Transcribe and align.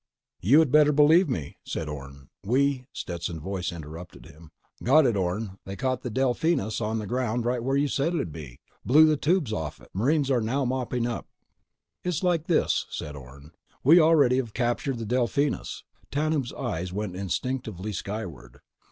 "You 0.39 0.57
had 0.57 0.71
better 0.71 0.91
believe 0.91 1.29
me," 1.29 1.57
said 1.63 1.87
Orne. 1.87 2.29
"We—" 2.43 2.87
Stetson's 2.91 3.43
voice 3.43 3.71
interrupted 3.71 4.25
him: 4.25 4.49
"Got 4.81 5.05
it, 5.05 5.15
Orne! 5.15 5.59
They 5.63 5.75
caught 5.75 6.01
the 6.01 6.09
Delphinus 6.09 6.81
on 6.81 6.97
the 6.97 7.05
ground 7.05 7.45
right 7.45 7.63
where 7.63 7.77
you 7.77 7.87
said 7.87 8.15
it'd 8.15 8.31
be! 8.31 8.59
Blew 8.83 9.05
the 9.05 9.15
tubes 9.15 9.53
off 9.53 9.79
it. 9.79 9.89
Marines 9.93 10.31
now 10.31 10.65
mopping 10.65 11.05
up." 11.05 11.27
"It's 12.03 12.23
like 12.23 12.47
this," 12.47 12.87
said 12.89 13.15
Orne. 13.15 13.51
"We 13.83 13.99
already 13.99 14.37
have 14.37 14.47
recaptured 14.55 14.97
the 14.97 15.05
Delphinus." 15.05 15.83
Tanub's 16.09 16.51
eyes 16.53 16.91
went 16.91 17.15
instinctively 17.15 17.93
skyward. 17.93 18.59